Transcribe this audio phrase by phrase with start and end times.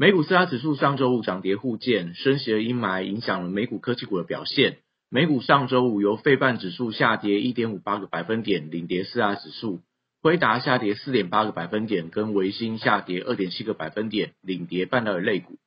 [0.00, 4.78] 美股四大指数上周五涨跌互见，升息的阴霾影响了美股科技股的表现。
[5.10, 9.82] 美股上周五由费半指数下跌一点五八个百分点领跌四大指数，
[10.22, 15.58] 辉达下跌四点八个百分点，跟维新下跌二点七个百分点领跌半导体类股。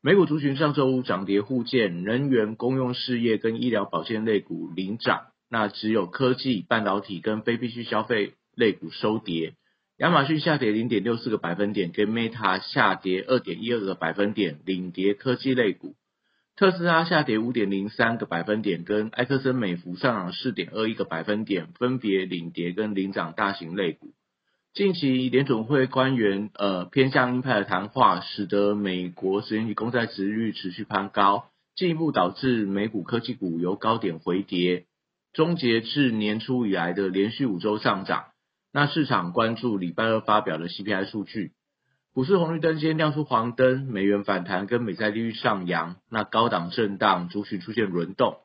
[0.00, 5.26] 美股族群上周五涨跌互见，能源、公用事业跟医疗保健类股领涨。
[5.50, 9.52] 那只有科技、半导体跟非必需消费类股收跌，
[9.98, 15.94] 亚马逊下跌零点六四个百分点，跟 Meta 下跌二点一二个百分点，领跌科技类股。
[16.56, 24.12] 特斯拉下跌五点零三个百分点，跟埃克森美孚上涨四点二一个百分点，分别领跌跟领涨大型类股。
[24.72, 34.86] 近期联总会官员呃偏向鹰派的谈话，使得美国十年期公债值率持续攀高，进一步导致美股科技股由高点回跌。
[35.32, 38.24] 终结至年初以来的连续五周上涨。
[38.76, 41.52] 那市场关注礼拜二发表的 CPI 数据，
[42.12, 48.38] 股市红绿灯先亮出黄灯，美元反弹跟美债利率上扬，那高档震荡，族群出现轮动。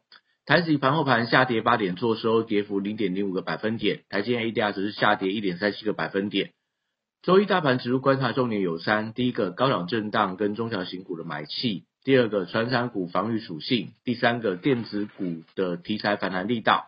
[0.46, 4.02] 台指盘后盘下跌八点，做收跌幅零点零五个百分点。
[4.08, 6.52] 台积 ADR 只是下跌一点三七个百分点。
[7.24, 11.86] 周一大盘指数观察重点有三：第一个高档震荡跟中小型股的买气。
[12.04, 16.86] 第二个，传产股防御属性；第三个，电子股的题材反弹力道。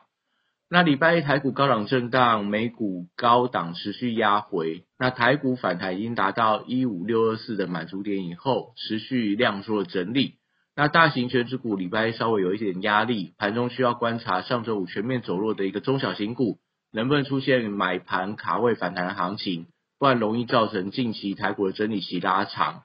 [0.73, 4.86] 那礼拜一台股高档震荡，美股高档持续压回。
[4.97, 10.36] 那台股反弹已经达到一五六二四的满足点以后，持续量缩整理。
[10.73, 16.59] 那大型全指股礼拜一稍微有一点压力，盘中需要观察上周五全面走弱的一个中小型股，
[16.94, 19.66] 能不能出现买盘卡位反弹的行情，
[20.00, 22.84] 不然容易造成近期台股的整理期拉长。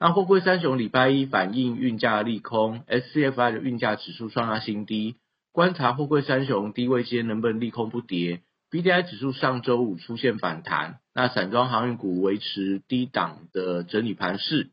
[0.00, 5.14] 那货柜三雄礼拜一反映运价利空，SCFI 的运价指数创下新低。
[5.52, 8.40] 观察货柜三雄低位间能不能利空不跌。
[8.70, 14.70] BDI 指数上周五出现反弹，那散装航运股维持低档的整理盘势。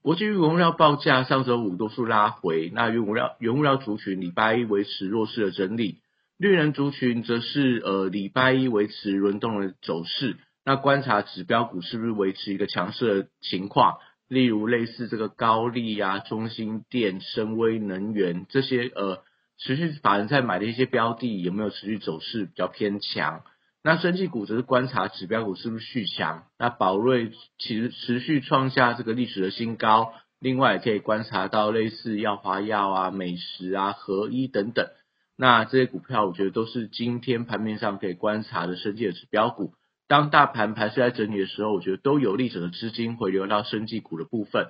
[0.00, 5.98] 国际原物料报价上周五多数拉回，那原物料原物料族群礼拜一维持弱势的整理，
[6.36, 10.36] 绿能族群则是呃礼拜一维持轮动的走势。
[10.64, 13.98] 那观察指标股是不是维持一个强势的情况？
[14.28, 19.24] 例如类似这个高利啊、中心电、深威能源这些呃
[19.58, 23.42] 持续法人在买的一些标的有没有持续走势比较偏强？
[23.82, 26.44] 那生技股则是观察指标股是不是续强？
[26.58, 34.88] 那宝瑞其实持续创下这个历史的新高，另外也可以观察到类似药华药啊、美食啊、合一等等，
[35.36, 39.72] 那这些股票我觉得都是今天盘面上可以观察的生技的指标股。
[40.06, 44.68] 当大盘盘势在整理的时候，我觉得都有利者的资金回流到生技股的部分。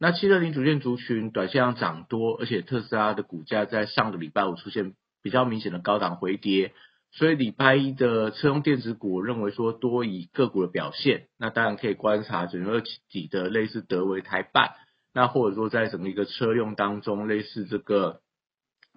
[0.00, 6.72] 那汽车零组件族群短线上涨多，而且特斯拉的股价在上个礼拜五出现比较明显的高档回跌，
[7.10, 11.26] 所以礼拜一的车用电子股，我认为说多以个股的表现。
[11.36, 14.70] 那当然可以观察整个体的类似德维台办，
[15.12, 18.20] 那或者说在整个一个车用当中，类似这个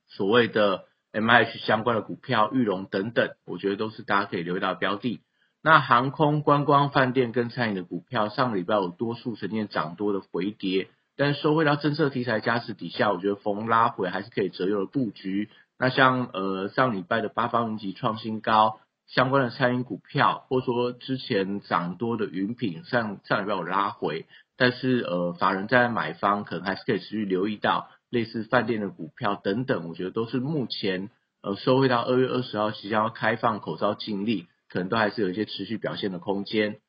[0.07, 5.22] 所谓的 M H 相关的股票、玉龙等等，我觉得都是大家可以留意到标的。
[5.63, 15.49] 那航空、观光、饭店跟餐饮的股票，上个礼拜有多数呈现涨多的回跌，但是收回到政策题材加持底下，我觉得逢拉回还是可以择优的布局。
[15.77, 24.25] 那像呃上礼拜的八方云集创新高相关的餐饮股票，或者说之前涨多的云品，上上礼拜有拉回，
[24.57, 31.11] 但是呃法人在买方可能还是可以持续留意到类似饭店的股票等等，我觉得都是目前
[31.43, 34.47] 呃收回到二月二十号即将要开放口罩禁令。
[34.72, 36.80] 可能都还是有一些持续表现的空间。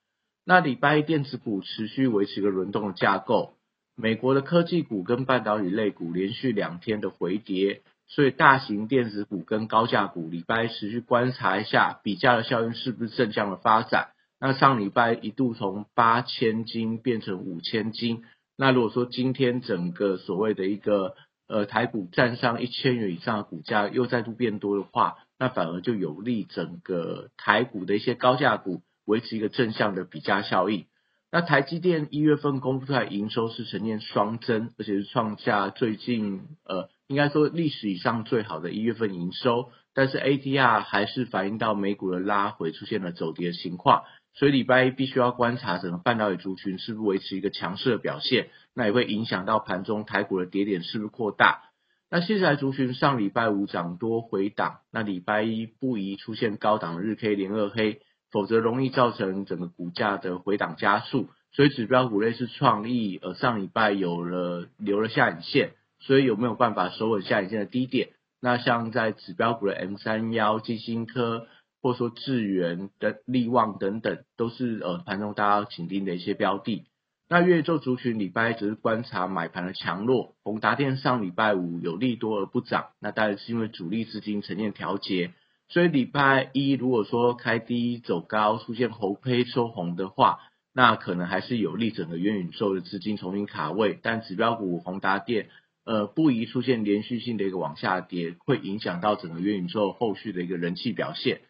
[0.45, 3.55] 那礼拜一电子股持续维持一个轮动的架构，
[3.97, 14.11] 美国的科技股跟半导体类股连续两天的回跌，所以大型电子股跟高价股礼拜持续观察一下比价的效应是不是正向的发展。
[14.41, 18.25] 那上礼拜一度从八千金变成五千金，
[18.57, 21.15] 那如果说今天整个所谓的一个
[21.53, 30.87] 呃台股站上一千元以上的股价又再度变多的话，那反而就有利整个台股的一些高价股维持一个正向的比价效应。
[31.31, 39.71] 那台积电一月份公布出来营收是呈现双增，而且是创下最近呃应该说历史以上最好的一月份营收。
[39.95, 44.05] 但是 ATR 还是反映到美股的拉回出现了走跌的情况，
[44.35, 51.63] 所以礼拜一必须要观察整个半导体族群是不是维持一个强势的表现，那也会影响到盘中台股的跌点是不是扩大。
[52.11, 58.01] 那新材族群上礼拜五涨多回档，那礼拜一不宜出现高档日 K 连二黑，
[58.31, 61.29] 否则容易造成整个股价的回档加速。
[61.53, 68.11] 所以指标股类是创意，呃上礼拜有了留了下影线，所以有没有办法守稳下影线的低点？
[68.41, 71.47] 那像在指标股的 M 三幺、基星科，
[71.83, 76.87] 或者说智源的利旺等等，都是呃盘中大家紧盯的一些标的。
[77.29, 85.33] 那月周族群礼拜只是观察买盘的强弱，宏达电上礼拜五有利多而不涨，那当然是因为主力资金呈现调节，
[85.69, 90.41] 所以礼拜一如果说开低走高，出现红胚收红的话，
[90.75, 95.49] 那可能还是有利整个元宇宙的资金重新卡位，但指标股宏达电
[95.87, 101.41] 呃不宜出现连续性的一个往下跌，会影响到整个元宇宙后续的一个人气表现。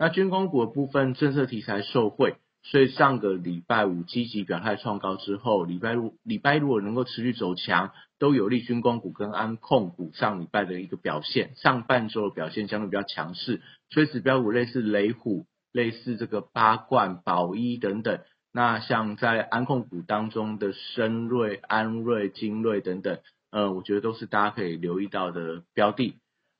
[0.00, 2.36] 那军工股的部分政策题材受惠。
[2.62, 11.54] 所以上个礼拜五积极表态创高之后，礼拜五礼拜如果能够持续走强，都有利军工股跟安控股上礼拜的一个表现。
[11.56, 18.20] 上半周的表现相对比较强势，所以指标股类似雷虎、类似这个八冠、宝一等等。
[18.52, 23.20] 那像在安控股当中的深瑞、安瑞、精瑞等等，
[23.50, 26.16] 呃，我觉得都是大家可以留意到的标的。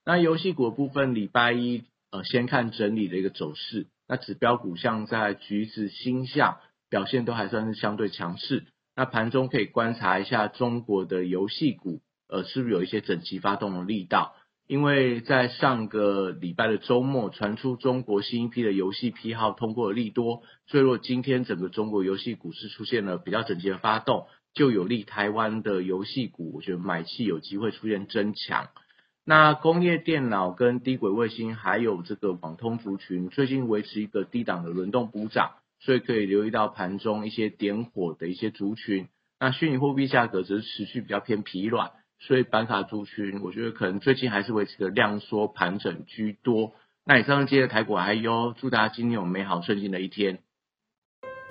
[0.07, 3.87] 那游戏股的部分，礼拜一呃先看整理的一个走势。
[4.09, 6.59] 那指标股像在橘子、星象
[6.89, 8.65] 表现都还算是相对强势。
[8.97, 14.35] 那盘中可以观察一下中国的游戏股，呃，是不是有一些整齐发动的力道？
[14.67, 28.69] 因为在上个礼拜的周末传出中国新一批的游戏批号通过利多，所以今天整个中国游戏股市出现了比较整齐的发动，就有利台湾的游戏股，我觉得买气有机会出现增强。
[29.25, 39.09] 那工业电脑跟低轨卫星还有这个网通族群，最近维持一个低档的轮动补涨，所以可以留意到盘中一些点火的一些族群。
[39.39, 46.73] 那虚拟货币价格则是持续比较偏疲软，所以板卡族群，我觉得可能最近还是维持个量缩盘整居多。
[47.05, 50.41] 那以上是接着台股还有，祝大家今天有美好顺心的一天。